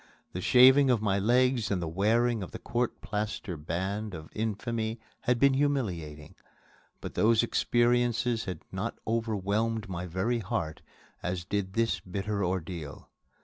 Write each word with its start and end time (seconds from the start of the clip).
The 0.33 0.41
shaving 0.41 0.89
of 0.89 0.99
my 0.99 1.19
legs 1.19 1.69
and 1.69 1.79
the 1.79 1.87
wearing 1.87 2.41
of 2.41 2.49
the 2.49 2.57
court 2.57 3.01
plaster 3.01 3.55
brand 3.55 4.15
of 4.15 4.31
infamy 4.33 4.99
had 5.25 5.37
been 5.37 5.53
humiliating, 5.53 6.33
but 7.01 7.13
those 7.13 7.43
experiences 7.43 8.45
had 8.45 8.63
not 8.71 8.97
overwhelmed 9.05 9.87
my 9.89 10.07
very 10.07 10.39
heart 10.39 10.81
as 11.21 11.45
did 11.45 11.73
this 11.73 11.99
bitter 11.99 12.43
ordeal. 12.43 13.09